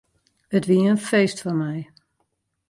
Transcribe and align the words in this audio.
It 0.57 0.65
wie 0.69 0.85
in 0.91 0.99
feest 1.09 1.37
foar 1.43 1.57
my. 1.61 1.77